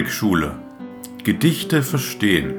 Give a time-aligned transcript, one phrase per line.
[0.00, 0.56] Lyrikschule.
[1.24, 2.54] Gedichte verstehen.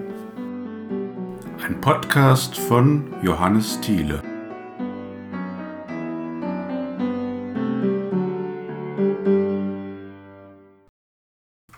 [1.65, 4.21] Ein Podcast von Johannes Thiele.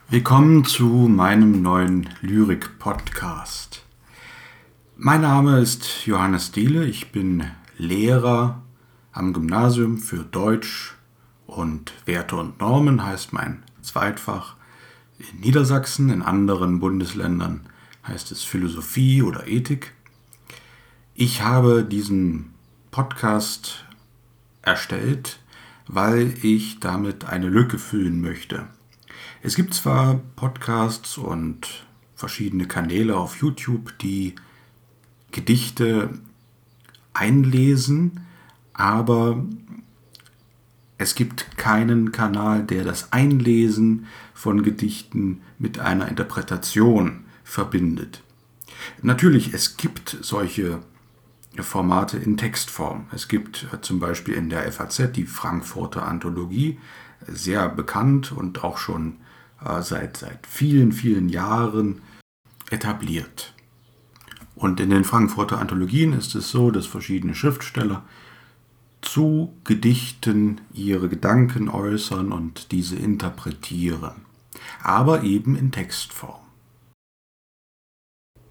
[0.10, 3.84] Willkommen zu meinem neuen Lyrik-Podcast.
[4.98, 6.86] Mein Name ist Johannes Thiele.
[6.86, 7.46] Ich bin
[7.78, 8.62] Lehrer
[9.14, 10.96] am Gymnasium für Deutsch
[11.48, 14.58] und Werte und Normen, heißt mein Zweitfach
[15.18, 17.62] in Niedersachsen, in anderen Bundesländern
[18.08, 19.94] heißt es Philosophie oder Ethik.
[21.14, 22.54] Ich habe diesen
[22.92, 23.86] Podcast
[24.62, 25.40] erstellt,
[25.88, 28.68] weil ich damit eine Lücke füllen möchte.
[29.42, 31.86] Es gibt zwar Podcasts und
[32.16, 34.36] verschiedene Kanäle auf YouTube, die
[35.32, 36.10] Gedichte
[37.14, 38.22] einlesen,
[38.74, 39.44] aber
[41.04, 48.24] es gibt keinen Kanal, der das Einlesen von Gedichten mit einer Interpretation verbindet.
[49.02, 50.80] Natürlich, es gibt solche
[51.60, 53.08] Formate in Textform.
[53.12, 56.80] Es gibt äh, zum Beispiel in der FAZ die Frankfurter Anthologie,
[57.28, 59.18] sehr bekannt und auch schon
[59.64, 62.02] äh, seit, seit vielen, vielen Jahren
[62.72, 63.54] etabliert.
[64.56, 68.06] Und in den Frankfurter Anthologien ist es so, dass verschiedene Schriftsteller
[69.04, 74.14] zu Gedichten ihre Gedanken äußern und diese interpretieren,
[74.82, 76.42] aber eben in Textform.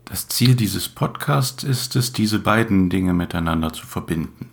[0.05, 4.51] Das Ziel dieses Podcasts ist es, diese beiden Dinge miteinander zu verbinden.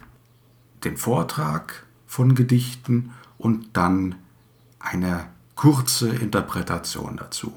[0.84, 4.16] Den Vortrag von Gedichten und dann
[4.80, 7.54] eine kurze Interpretation dazu.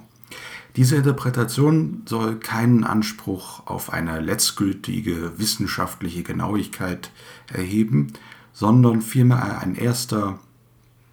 [0.77, 7.11] Diese Interpretation soll keinen Anspruch auf eine letztgültige wissenschaftliche Genauigkeit
[7.53, 8.15] erheben,
[8.53, 10.39] sondern vielmehr ein erster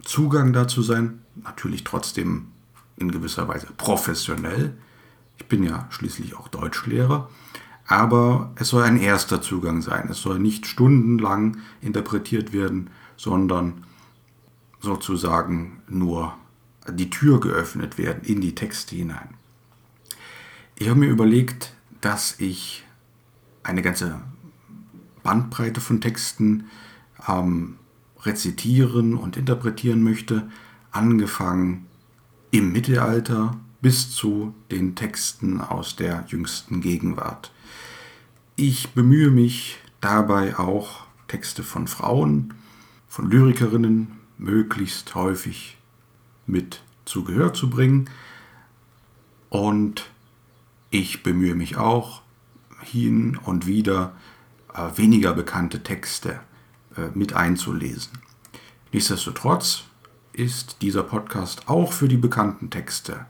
[0.04, 2.48] Zugang dazu sein, natürlich trotzdem
[2.98, 4.78] in gewisser Weise professionell.
[5.38, 7.30] Ich bin ja schließlich auch Deutschlehrer,
[7.88, 10.10] aber es soll ein erster Zugang sein.
[10.10, 13.86] Es soll nicht stundenlang interpretiert werden, sondern
[14.80, 16.36] sozusagen nur
[16.88, 19.30] die Tür geöffnet werden in die Texte hinein.
[20.76, 22.86] Ich habe mir überlegt, dass ich
[23.64, 24.22] eine ganze
[25.24, 26.70] Bandbreite von Texten
[27.28, 27.76] ähm,
[28.22, 30.50] rezitieren und interpretieren möchte,
[30.92, 31.86] angefangen
[32.52, 37.52] im Mittelalter bis zu den Texten aus der jüngsten Gegenwart.
[38.56, 42.54] Ich bemühe mich dabei auch, Texte von Frauen,
[43.08, 45.78] von Lyrikerinnen möglichst häufig
[46.48, 48.10] mit zu Gehör zu bringen
[49.50, 50.10] und
[50.90, 52.22] ich bemühe mich auch,
[52.82, 54.14] hin und wieder
[54.74, 56.40] äh, weniger bekannte Texte
[57.14, 58.14] mit einzulesen.
[58.92, 59.84] Nichtsdestotrotz
[60.34, 63.26] ist dieser Podcast auch für die bekannten Texte.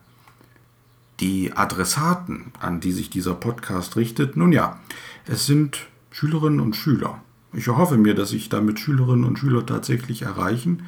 [1.20, 4.80] Die Adressaten, an die sich dieser Podcast richtet, nun ja,
[5.26, 7.22] es sind Schülerinnen und Schüler.
[7.52, 10.84] Ich hoffe mir, dass ich damit Schülerinnen und Schüler tatsächlich erreichen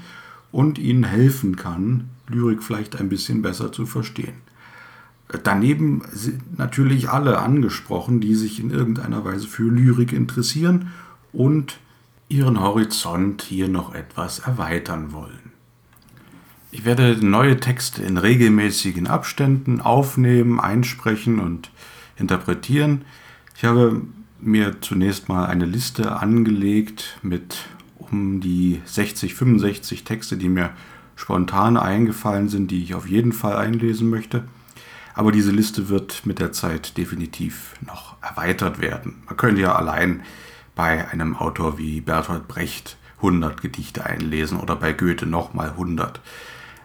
[0.51, 4.35] und ihnen helfen kann, Lyrik vielleicht ein bisschen besser zu verstehen.
[5.43, 10.91] Daneben sind natürlich alle angesprochen, die sich in irgendeiner Weise für Lyrik interessieren
[11.31, 11.79] und
[12.31, 15.51] ihren Horizont hier noch etwas erweitern wollen.
[16.71, 21.69] Ich werde neue Texte in regelmäßigen Abständen aufnehmen, einsprechen und
[22.15, 23.03] interpretieren.
[23.57, 24.01] Ich habe
[24.39, 27.65] mir zunächst mal eine Liste angelegt mit
[27.97, 30.71] um die 60, 65 Texte, die mir
[31.17, 34.45] spontan eingefallen sind, die ich auf jeden Fall einlesen möchte.
[35.13, 39.23] Aber diese Liste wird mit der Zeit definitiv noch erweitert werden.
[39.25, 40.23] Man könnte ja allein
[40.75, 46.21] bei einem Autor wie Bertolt Brecht 100 Gedichte einlesen oder bei Goethe nochmal 100.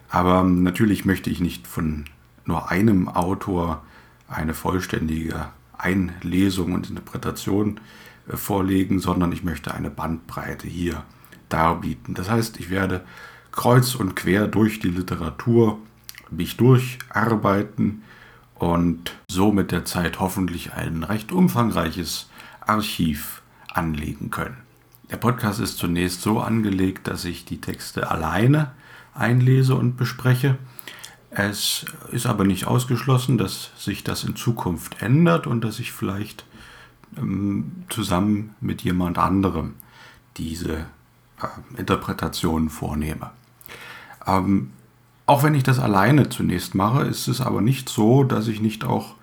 [0.08, 2.05] Aber natürlich möchte ich nicht von
[2.44, 3.82] nur einem Autor
[4.28, 7.81] eine vollständige Einlesung und Interpretation
[8.28, 11.02] äh, vorlegen, sondern ich möchte eine Bandbreite hier
[11.49, 12.14] darbieten.
[12.14, 13.02] Das heißt, ich werde
[13.52, 15.78] kreuz und quer durch die Literatur
[16.31, 18.02] mich durcharbeiten,
[18.58, 23.43] und so mit der Zeit hoffentlich ein recht umfangreiches Archiv
[23.76, 24.56] anlegen können.
[25.11, 28.73] Der Podcast ist zunächst so angelegt, dass ich die Texte alleine
[29.14, 30.58] einlese und bespreche.
[31.31, 36.44] Es ist aber nicht ausgeschlossen, dass sich das in Zukunft ändert und dass ich vielleicht
[37.17, 39.75] ähm, zusammen mit jemand anderem
[40.37, 40.87] diese
[41.40, 43.31] äh, Interpretationen vornehme.
[44.26, 44.72] Ähm,
[45.26, 48.84] auch wenn ich das alleine zunächst mache, ist es aber nicht so, dass ich nicht
[48.84, 49.14] auch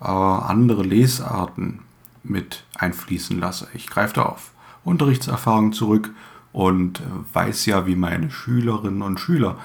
[0.00, 1.80] äh, andere Lesarten
[2.24, 3.68] mit einfließen lasse.
[3.74, 4.52] Ich greife da auf
[4.84, 6.10] Unterrichtserfahrung zurück
[6.52, 9.58] und äh, weiß ja, wie meine Schülerinnen und Schüler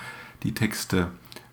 [0.44, 1.08] die Texte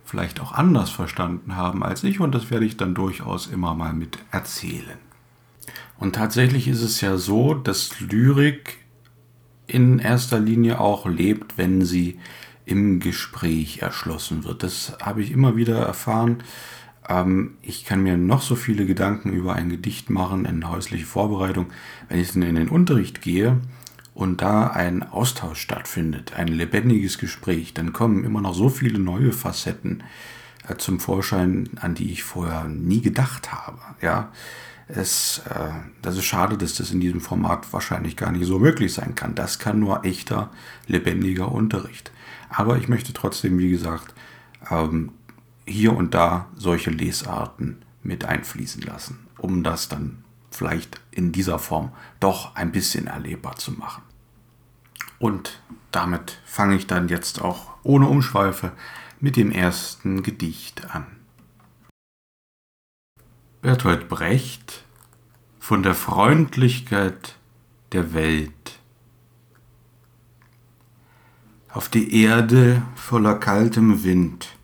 [0.04, 3.92] vielleicht auch anders verstanden haben als ich und das werde ich dann durchaus immer mal
[3.92, 4.98] mit erzählen.
[5.98, 8.78] Und tatsächlich ist es ja so, dass Lyrik
[9.66, 12.18] in erster Linie auch lebt, wenn sie
[12.64, 14.62] im Gespräch erschlossen wird.
[14.62, 16.42] Das habe ich immer wieder erfahren.
[17.08, 21.66] Ähm, ich kann mir noch so viele Gedanken über ein Gedicht machen in häusliche Vorbereitung.
[22.08, 23.60] Wenn ich dann in den Unterricht gehe
[24.14, 29.32] und da ein Austausch stattfindet, ein lebendiges Gespräch, dann kommen immer noch so viele neue
[29.32, 30.02] Facetten
[30.68, 33.78] äh, zum Vorschein, an die ich vorher nie gedacht habe.
[34.00, 34.30] Ja,
[34.88, 35.70] es, äh,
[36.02, 39.34] das ist schade, dass das in diesem Format wahrscheinlich gar nicht so möglich sein kann.
[39.34, 40.50] Das kann nur echter,
[40.86, 42.12] lebendiger Unterricht.
[42.48, 44.14] Aber ich möchte trotzdem, wie gesagt,
[44.70, 45.10] ähm,
[45.66, 51.92] hier und da solche Lesarten mit einfließen lassen, um das dann vielleicht in dieser Form
[52.20, 54.02] doch ein bisschen erlebbar zu machen.
[55.18, 55.60] Und
[55.92, 58.72] damit fange ich dann jetzt auch ohne Umschweife
[59.20, 61.06] mit dem ersten Gedicht an.
[63.62, 64.84] Bertolt Brecht
[65.58, 67.36] von der Freundlichkeit
[67.92, 68.78] der Welt.
[71.70, 74.55] Auf die Erde voller kaltem Wind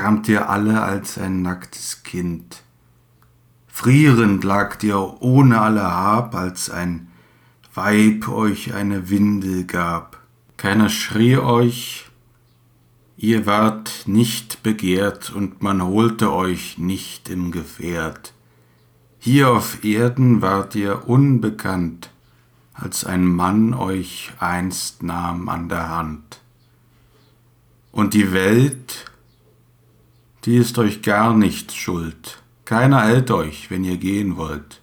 [0.00, 2.62] kamt ihr alle als ein nacktes Kind.
[3.66, 7.08] Frierend lagt ihr ohne alle Hab, als ein
[7.74, 10.18] Weib euch eine Windel gab.
[10.56, 12.08] Keiner schrie euch,
[13.18, 18.32] ihr wart nicht begehrt und man holte euch nicht im Gefährt.
[19.18, 22.10] Hier auf Erden wart ihr unbekannt,
[22.72, 26.40] als ein Mann euch einst nahm an der Hand.
[27.92, 29.09] Und die Welt
[30.44, 32.42] die ist euch gar nicht schuld.
[32.64, 34.80] Keiner hält euch, wenn ihr gehen wollt.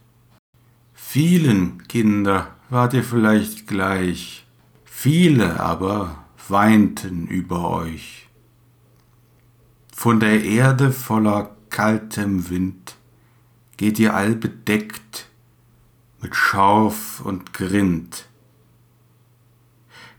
[0.93, 4.45] Vielen Kinder wart ihr vielleicht gleich,
[4.83, 8.27] viele aber weinten über euch.
[9.93, 12.95] Von der Erde voller kaltem Wind
[13.77, 15.27] geht ihr all bedeckt
[16.21, 18.27] mit Schauf und Grind.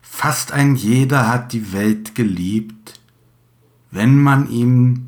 [0.01, 2.99] Fast ein jeder hat die Welt geliebt,
[3.91, 5.08] wenn man ihm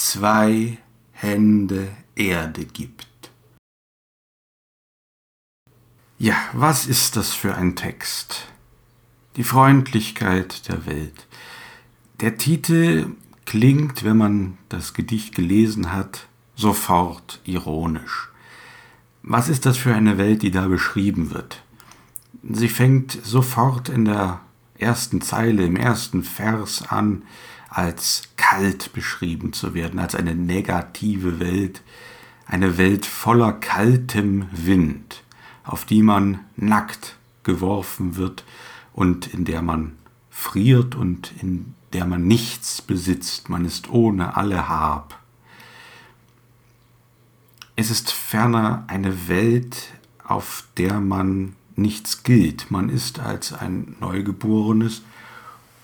[0.00, 0.78] zwei
[1.12, 3.30] Hände Erde gibt.
[6.18, 8.46] Ja, was ist das für ein Text?
[9.36, 11.26] Die Freundlichkeit der Welt.
[12.20, 13.10] Der Titel
[13.44, 18.30] klingt, wenn man das Gedicht gelesen hat, sofort ironisch.
[19.22, 21.62] Was ist das für eine Welt, die da beschrieben wird?
[22.42, 24.40] Sie fängt sofort in der
[24.78, 27.22] ersten Zeile, im ersten Vers an,
[27.70, 31.82] als kalt beschrieben zu werden, als eine negative Welt,
[32.46, 35.22] eine Welt voller kaltem Wind,
[35.64, 38.44] auf die man nackt geworfen wird
[38.92, 39.92] und in der man
[40.30, 45.18] friert und in der man nichts besitzt, man ist ohne alle Hab.
[47.76, 49.92] Es ist ferner eine Welt,
[50.24, 52.70] auf der man nichts gilt.
[52.70, 55.02] Man ist als ein Neugeborenes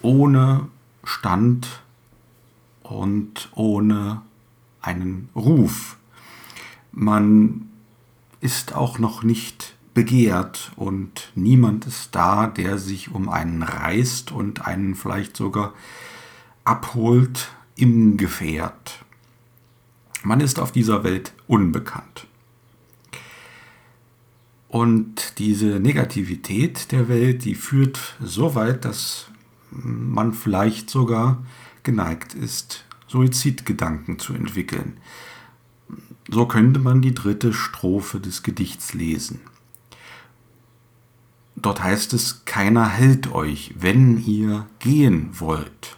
[0.03, 0.69] ohne
[1.07, 1.83] Stand
[2.83, 4.23] und ohne
[4.81, 5.97] einen Ruf.
[6.93, 7.71] Man
[8.41, 14.67] ist auch noch nicht begehrt und niemand ist da, der sich um einen reißt und
[14.67, 15.73] einen vielleicht sogar
[16.65, 19.05] abholt im Gefährt.
[20.23, 22.27] Man ist auf dieser Welt unbekannt.
[24.69, 29.29] Und diese Negativität der Welt, die führt so weit, dass
[29.83, 31.45] man vielleicht sogar
[31.83, 34.99] geneigt ist, Suizidgedanken zu entwickeln.
[36.29, 39.41] So könnte man die dritte Strophe des Gedichts lesen.
[41.55, 45.97] Dort heißt es, keiner hält euch, wenn ihr gehen wollt.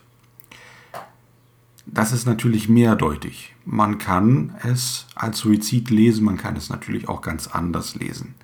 [1.86, 3.54] Das ist natürlich mehrdeutig.
[3.64, 8.34] Man kann es als Suizid lesen, man kann es natürlich auch ganz anders lesen.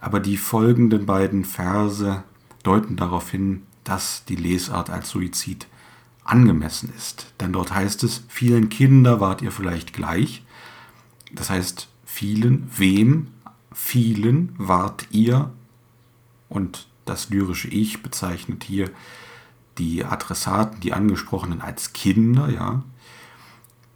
[0.00, 2.24] Aber die folgenden beiden Verse
[2.62, 5.66] deuten darauf hin, dass die Lesart als Suizid
[6.24, 7.32] angemessen ist.
[7.40, 10.42] Denn dort heißt es, vielen Kinder wart ihr vielleicht gleich.
[11.32, 13.28] Das heißt, vielen, wem,
[13.72, 15.50] vielen wart ihr.
[16.48, 18.90] Und das lyrische Ich bezeichnet hier
[19.78, 22.82] die Adressaten, die Angesprochenen als Kinder, ja.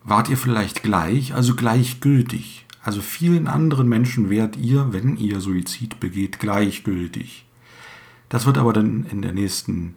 [0.02, 2.64] Wart ihr vielleicht gleich, also gleichgültig.
[2.83, 7.45] Also vielen anderen Menschen wärt ihr, wenn ihr Suizid begeht, gleichgültig.
[8.28, 9.95] Das wird aber dann in der nächsten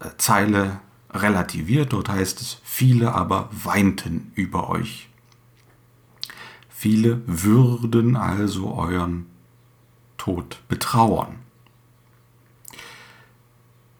[0.00, 0.80] äh, Zeile
[1.10, 1.92] relativiert.
[1.92, 5.08] Dort heißt es, viele aber weinten über euch.
[6.68, 9.26] Viele würden also euren
[10.18, 11.36] Tod betrauern.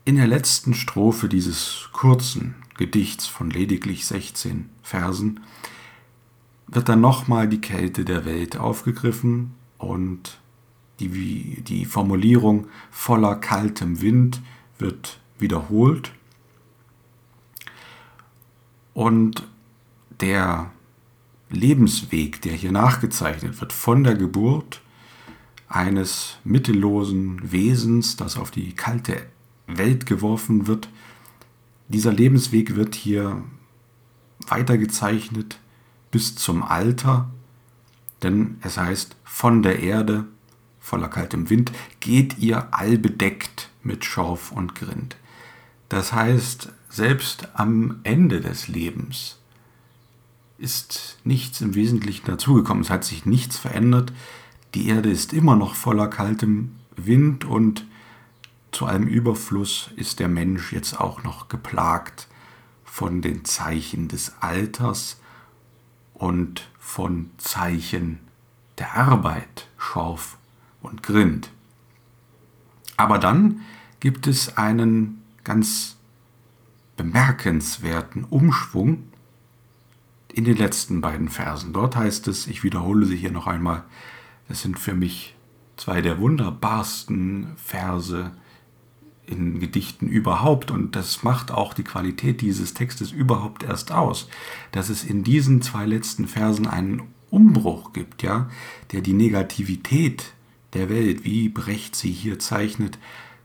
[0.05, 5.41] In der letzten Strophe dieses kurzen Gedichts von lediglich 16 Versen
[6.67, 10.39] wird dann nochmal die Kälte der Welt aufgegriffen und
[11.01, 14.41] die, die Formulierung voller kaltem Wind
[14.79, 16.13] wird wiederholt.
[18.95, 19.49] Und
[20.21, 20.71] der
[21.51, 24.81] Lebensweg, der hier nachgezeichnet wird, von der Geburt
[25.69, 29.27] eines mittellosen Wesens, das auf die kalte
[29.67, 30.89] Welt geworfen wird,
[31.89, 33.43] dieser Lebensweg wird hier
[34.49, 35.59] weitergezeichnet
[36.11, 37.31] bis zum Alter,
[38.23, 40.27] denn es heißt, von der Erde,
[40.83, 45.17] voller kaltem Wind, geht ihr allbedeckt mit Schorf und Grind.
[45.89, 49.39] Das heißt, selbst am Ende des Lebens
[50.59, 52.83] ist nichts im Wesentlichen dazugekommen.
[52.83, 54.13] Es hat sich nichts verändert.
[54.75, 57.87] Die Erde ist immer noch voller kaltem Wind und
[58.73, 62.29] zu allem Überfluss ist der Mensch jetzt auch noch geplagt
[62.85, 65.21] von den Zeichen des Alters
[66.15, 68.21] und von Zeichen
[68.79, 70.39] der Arbeit, Schorf
[70.83, 71.51] und Grind.
[72.97, 73.61] Aber dann
[74.01, 75.97] gibt es einen ganz
[76.97, 79.05] bemerkenswerten Umschwung
[80.33, 81.73] in den letzten beiden Versen.
[81.73, 83.85] Dort heißt es, ich wiederhole sie hier noch einmal,
[84.49, 85.35] das sind für mich
[85.77, 88.33] zwei der wunderbarsten Verse
[89.27, 94.29] in Gedichten überhaupt und das macht auch die Qualität dieses Textes überhaupt erst aus,
[94.73, 98.51] dass es in diesen zwei letzten Versen einen Umbruch gibt, ja,
[98.93, 100.35] der die Negativität
[100.75, 102.99] der Welt, wie Brecht sie hier zeichnet,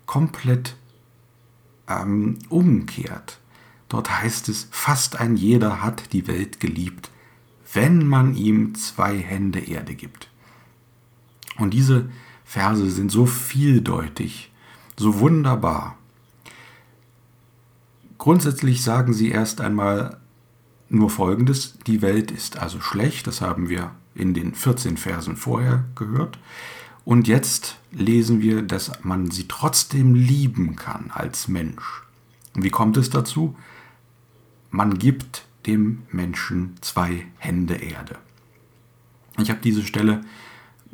[0.05, 0.75] komplett
[1.87, 3.39] ähm, umkehrt.
[3.89, 7.09] Dort heißt es, fast ein jeder hat die Welt geliebt,
[7.73, 10.29] wenn man ihm zwei Hände Erde gibt.
[11.57, 12.09] Und diese
[12.43, 14.51] Verse sind so vieldeutig,
[14.97, 15.97] so wunderbar.
[18.17, 20.19] Grundsätzlich sagen sie erst einmal
[20.89, 25.85] nur Folgendes, die Welt ist also schlecht, das haben wir in den 14 Versen vorher
[25.95, 26.39] gehört.
[27.07, 32.03] Und jetzt lesen wir, dass man sie trotzdem lieben kann als Mensch.
[32.53, 33.55] Und wie kommt es dazu?
[34.71, 38.17] Man gibt dem Menschen zwei Hände Erde.
[39.37, 40.19] Ich habe diese Stelle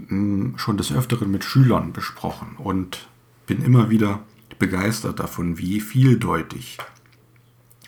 [0.08, 3.08] hm, schon des Öfteren mit Schülern besprochen und
[3.48, 4.24] bin immer wieder
[4.60, 6.78] begeistert davon, wie vieldeutig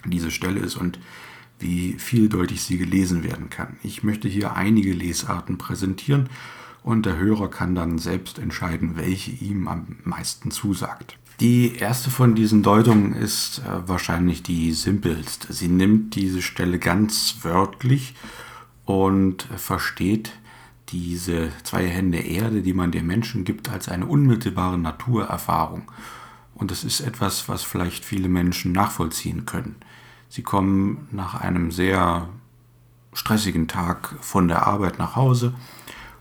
[0.03, 0.97] diese Stelle ist und
[1.59, 3.77] wie vieldeutig sie gelesen werden kann.
[3.83, 6.27] Ich möchte hier einige Lesarten präsentieren
[6.85, 11.17] und der Hörer kann dann selbst entscheiden, welche ihm am meisten zusagt.
[11.39, 15.51] Die erste von diesen Deutungen ist äh, wahrscheinlich die simpelste.
[15.51, 18.13] Sie nimmt diese Stelle ganz wörtlich
[18.85, 20.33] und versteht
[20.89, 25.91] diese zwei Hände Erde, die man dem Menschen gibt, als eine unmittelbare Naturerfahrung.
[26.53, 29.77] Und das ist etwas, was vielleicht viele Menschen nachvollziehen können.
[30.29, 32.29] Sie kommen nach einem sehr
[33.11, 35.55] stressigen Tag von der Arbeit nach Hause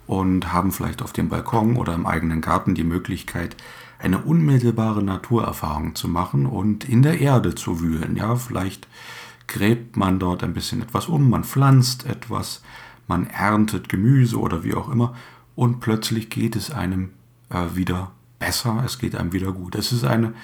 [0.07, 3.57] und haben vielleicht auf dem Balkon oder im eigenen Garten die Möglichkeit,
[3.99, 8.17] eine unmittelbare Naturerfahrung zu machen und in der Erde zu wühlen.
[8.17, 8.87] Ja, vielleicht
[9.47, 12.63] gräbt man dort ein bisschen etwas um, man pflanzt etwas,
[13.07, 15.15] man erntet Gemüse oder wie auch immer
[15.55, 17.11] und plötzlich geht es einem
[17.51, 19.75] äh, wieder besser, es geht einem wieder gut.
[19.75, 20.35] Das ist eine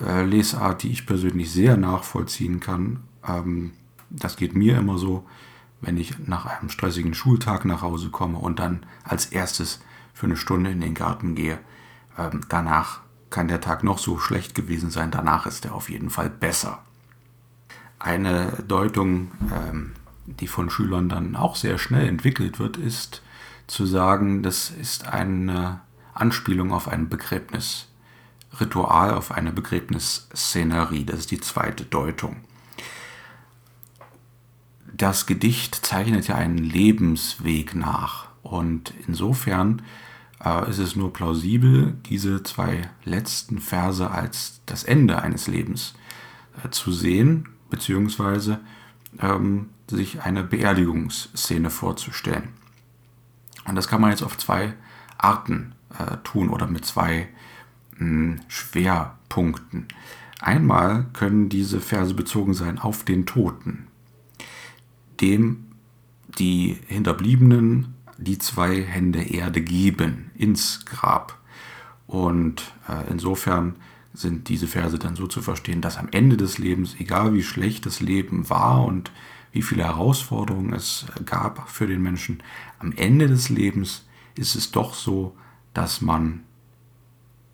[0.00, 3.00] äh, Lesart, die ich persönlich sehr nachvollziehen kann.
[3.26, 3.72] Ähm,
[4.10, 5.24] das geht mir immer so,
[5.82, 9.80] wenn ich nach einem stressigen Schultag nach Hause komme und dann als erstes
[10.14, 11.58] für eine Stunde in den Garten gehe.
[12.16, 16.10] Ähm, danach kann der Tag noch so schlecht gewesen sein, danach ist er auf jeden
[16.10, 16.82] Fall besser.
[17.98, 19.92] Eine Deutung, ähm,
[20.26, 23.22] die von Schülern dann auch sehr schnell entwickelt wird, ist
[23.66, 25.80] zu sagen, das ist eine
[26.14, 31.04] Anspielung auf ein Begräbnisritual, auf eine Begräbnisszenerie.
[31.04, 32.36] Das ist die zweite Deutung.
[34.94, 39.82] Das Gedicht zeichnet ja einen Lebensweg nach und insofern
[40.44, 45.94] äh, ist es nur plausibel, diese zwei letzten Verse als das Ende eines Lebens
[46.64, 48.60] äh, zu sehen, beziehungsweise
[49.18, 52.50] ähm, sich eine Beerdigungsszene vorzustellen.
[53.66, 54.74] Und das kann man jetzt auf zwei
[55.18, 57.28] Arten äh, tun oder mit zwei
[57.96, 59.86] mh, hm, Schwerpunkten.
[60.40, 63.86] Einmal können diese Verse bezogen sein auf den Toten,
[65.22, 65.64] dem
[66.38, 71.38] die Hinterbliebenen die zwei Hände Erde geben ins Grab.
[72.06, 73.76] Und äh, insofern
[74.14, 77.86] sind diese Verse dann so zu verstehen, dass am Ende des Lebens, egal wie schlecht
[77.86, 79.10] das Leben war und
[79.52, 82.42] wie viele Herausforderungen es gab für den Menschen,
[82.78, 85.36] am Ende des Lebens ist es doch so,
[85.74, 86.40] dass man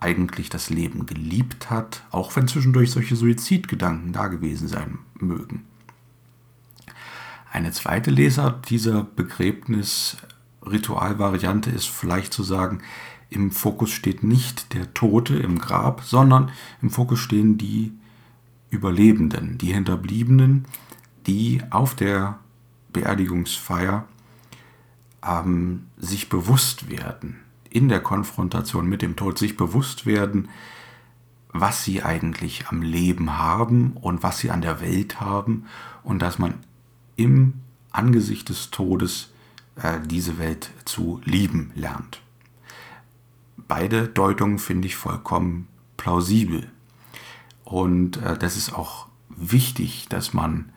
[0.01, 5.65] eigentlich das Leben geliebt hat, auch wenn zwischendurch solche Suizidgedanken da gewesen sein mögen.
[7.51, 12.83] Eine zweite Lesart dieser Begräbnisritualvariante ist vielleicht zu sagen,
[13.31, 16.51] im Fokus steht nicht der Tote im Grab, sondern
[16.83, 17.93] im Fokus stehen die
[18.71, 20.67] Überlebenden, die Hinterbliebenen,
[21.27, 22.39] die auf der
[22.93, 24.07] Beerdigungsfeier
[25.27, 27.41] ähm, sich bewusst werden,
[27.71, 30.49] in der Konfrontation mit dem Tod sich bewusst werden,
[31.53, 35.65] was sie eigentlich am Leben haben und was sie an der Welt haben
[36.03, 36.55] und dass man
[37.19, 37.55] im
[37.91, 39.31] Angesicht des Todes
[39.77, 42.21] äh, diese Welt zu lieben lernt.
[43.57, 45.67] Beide Deutungen finde ich vollkommen
[45.99, 46.71] plausibel.
[47.65, 50.73] Und äh, das ist auch wichtig, dass man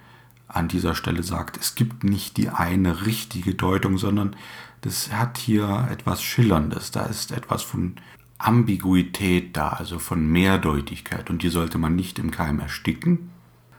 [0.47, 4.35] an dieser Stelle sagt, es gibt nicht die eine richtige Deutung, sondern
[4.81, 6.91] das hat hier etwas Schillerndes.
[6.91, 7.95] Da ist etwas von
[8.39, 11.29] Ambiguität da, also von Mehrdeutigkeit.
[11.29, 13.29] Und die sollte man nicht im Keim ersticken,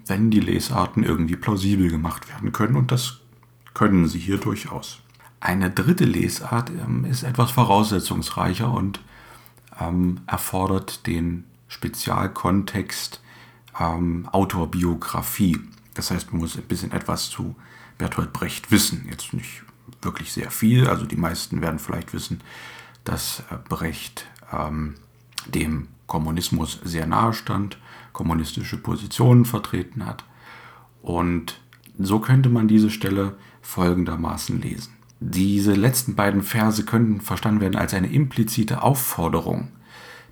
[0.07, 2.77] wenn die Lesarten irgendwie plausibel gemacht werden können.
[2.77, 3.21] Und das
[3.75, 5.01] können sie hier durchaus.
[5.41, 9.01] Eine dritte Lesart ähm, ist etwas voraussetzungsreicher und
[9.81, 13.21] ähm, erfordert den Spezialkontext
[13.79, 15.59] ähm, Autorbiografie.
[15.95, 17.57] Das heißt, man muss ein bisschen etwas zu
[17.99, 19.07] Bertolt Brecht wissen.
[19.11, 19.63] Jetzt nicht
[20.01, 20.89] wirklich sehr viel.
[20.89, 22.41] Also die meisten werden vielleicht wissen,
[23.05, 24.95] dass äh, Brecht ähm,
[25.47, 27.79] dem Kommunismus sehr nahe stand,
[28.13, 30.25] kommunistische Positionen vertreten hat.
[31.03, 31.61] Und
[31.99, 34.95] so könnte man diese Stelle folgendermaßen lesen.
[35.21, 39.69] Diese letzten beiden Verse könnten verstanden werden als eine implizite Aufforderung,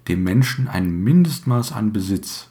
[0.08, 2.50] dem Menschen ein Mindestmaß an Besitz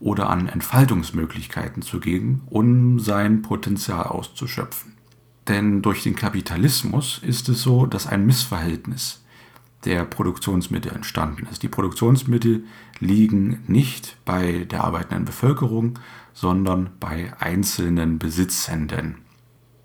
[0.00, 4.94] oder an Entfaltungsmöglichkeiten zu geben, um sein Potenzial auszuschöpfen.
[5.48, 9.22] Denn durch den Kapitalismus ist es so, dass ein Missverhältnis
[9.86, 11.62] der Produktionsmittel entstanden ist.
[11.62, 12.64] Die Produktionsmittel
[12.98, 15.98] liegen nicht bei der arbeitenden Bevölkerung,
[16.34, 19.16] sondern bei einzelnen Besitzenden.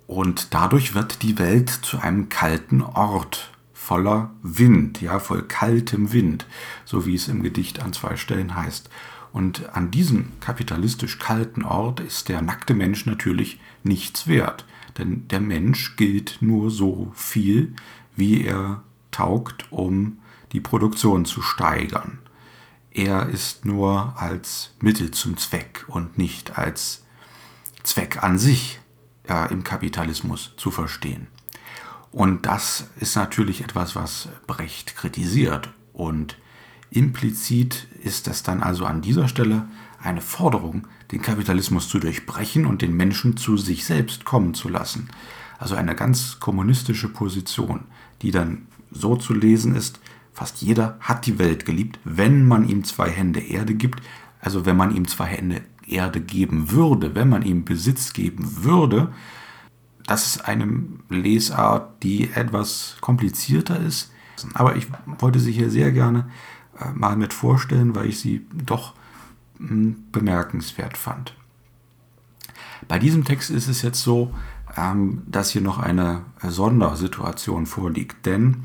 [0.07, 6.45] Und dadurch wird die Welt zu einem kalten Ort voller Wind, ja, voll kaltem Wind,
[6.83, 8.89] so wie es im Gedicht an zwei Stellen heißt.
[9.31, 14.65] Und an diesem kapitalistisch kalten Ort ist der nackte Mensch natürlich nichts wert.
[14.97, 17.73] Denn der Mensch gilt nur so viel,
[18.15, 20.19] wie er taugt, um
[20.51, 22.19] die Produktion zu steigern.
[22.91, 27.03] Er ist nur als Mittel zum Zweck und nicht als
[27.83, 28.79] Zweck an sich
[29.27, 31.27] ja, im Kapitalismus zu verstehen.
[32.11, 35.69] Und das ist natürlich etwas, was Brecht kritisiert.
[35.93, 36.37] Und
[36.89, 39.67] implizit ist es dann also an dieser Stelle
[40.01, 45.09] eine Forderung, den Kapitalismus zu durchbrechen und den Menschen zu sich selbst kommen zu lassen.
[45.59, 47.85] Also eine ganz kommunistische Position,
[48.21, 49.99] die dann so zu lesen ist,
[50.33, 54.01] fast jeder hat die Welt geliebt, wenn man ihm zwei Hände Erde gibt,
[54.39, 59.11] also wenn man ihm zwei Hände Erde geben würde, wenn man ihm Besitz geben würde,
[60.05, 64.11] das ist eine Lesart, die etwas komplizierter ist.
[64.53, 64.87] Aber ich
[65.19, 66.29] wollte sie hier sehr gerne
[66.79, 68.93] äh, mal mit vorstellen, weil ich sie doch
[69.57, 71.35] hm, bemerkenswert fand.
[72.87, 74.33] Bei diesem Text ist es jetzt so,
[74.75, 78.63] ähm, dass hier noch eine Sondersituation vorliegt, denn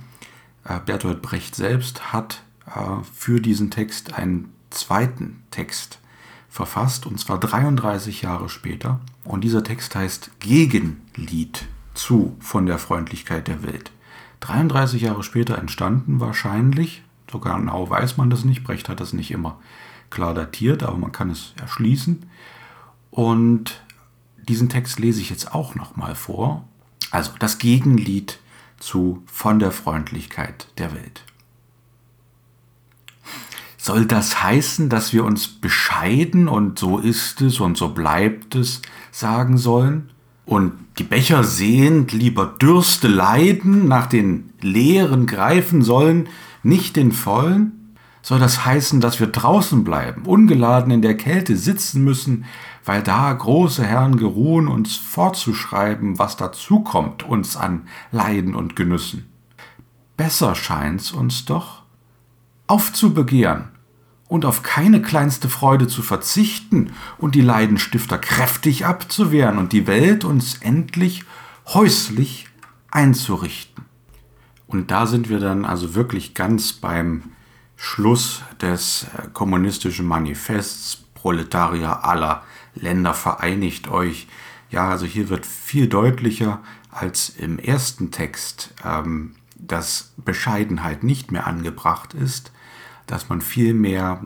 [0.85, 6.01] Bertolt Brecht selbst hat äh, für diesen Text einen zweiten Text
[6.49, 9.01] verfasst, und zwar 33 Jahre später.
[9.25, 13.93] Und dieser Text heißt Gegenlied zu von der Freundlichkeit der Welt.
[14.41, 19.31] 33 Jahre später entstanden wahrscheinlich, sogar genau weiß man das nicht, Brecht hat das nicht
[19.31, 19.59] immer
[20.11, 22.27] klar datiert, aber man kann es erschließen.
[23.11, 23.83] Und
[24.49, 26.65] diesen Text lese ich jetzt auch nochmal vor.
[27.11, 28.39] Also das Gegenlied
[28.79, 31.23] zu von der Freundlichkeit der Welt.
[33.77, 38.83] Soll das heißen, dass wir uns bescheiden und so ist es und so bleibt es
[39.13, 40.11] sagen sollen?
[40.45, 46.29] Und die Becher sehend lieber Dürste leiden, nach den leeren greifen sollen,
[46.63, 47.95] nicht den vollen?
[48.23, 52.45] Soll das heißen, dass wir draußen bleiben, ungeladen in der Kälte sitzen müssen,
[52.87, 59.29] weil da große Herren geruhen, uns fortzuschreiben, was dazukommt uns an Leiden und Genüssen?
[60.17, 61.83] Besser scheint's uns doch,
[62.69, 63.69] aufzubegehren
[64.29, 70.25] und auf keine kleinste Freude zu verzichten und die Leidenstifter kräftig abzuwehren und die Welt
[70.25, 71.25] uns endlich
[71.67, 72.47] häuslich
[72.91, 73.85] einzurichten.
[74.69, 77.25] Und da sind wir dann also wirklich ganz beim
[77.77, 82.43] Schluss des äh, kommunistischen Manifests Proletarier aller
[82.77, 84.29] Länder vereinigt euch.
[84.71, 91.47] Ja, also hier wird viel deutlicher als im ersten Text, ähm, dass Bescheidenheit nicht mehr
[91.47, 92.53] angebracht ist,
[93.07, 94.23] dass man vielmehr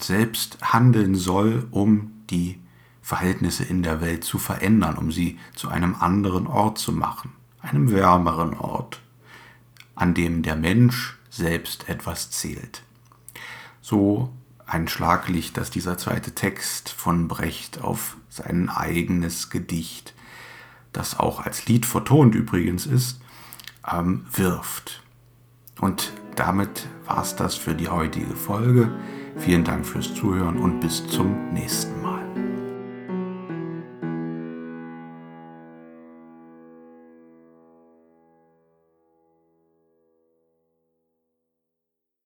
[0.00, 2.60] selbst handeln soll, um die
[3.02, 7.90] Verhältnisse in der Welt zu verändern, um sie zu einem anderen Ort zu machen, einem
[7.92, 9.00] wärmeren Ort,
[9.94, 12.82] an dem der Mensch selbst etwas zählt.
[13.80, 14.32] So
[14.66, 20.14] ein Schlaglicht, dass dieser zweite Text von Brecht auf sein eigenes Gedicht,
[20.92, 23.20] das auch als Lied vertont übrigens ist,
[23.90, 25.02] ähm, wirft.
[25.80, 28.90] Und damit war es das für die heutige Folge.
[29.36, 32.15] Vielen Dank fürs Zuhören und bis zum nächsten Mal.